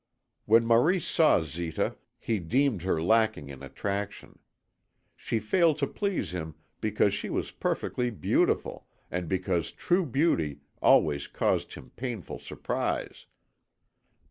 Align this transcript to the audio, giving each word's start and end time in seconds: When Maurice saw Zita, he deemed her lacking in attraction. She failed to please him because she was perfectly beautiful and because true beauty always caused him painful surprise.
When 0.45 0.65
Maurice 0.65 1.05
saw 1.05 1.43
Zita, 1.43 1.95
he 2.17 2.39
deemed 2.39 2.81
her 2.81 2.99
lacking 2.99 3.49
in 3.49 3.61
attraction. 3.61 4.39
She 5.15 5.37
failed 5.37 5.77
to 5.77 5.85
please 5.85 6.31
him 6.33 6.55
because 6.79 7.13
she 7.13 7.29
was 7.29 7.51
perfectly 7.51 8.09
beautiful 8.09 8.87
and 9.11 9.29
because 9.29 9.71
true 9.71 10.07
beauty 10.07 10.61
always 10.81 11.27
caused 11.27 11.75
him 11.75 11.91
painful 11.95 12.39
surprise. 12.39 13.27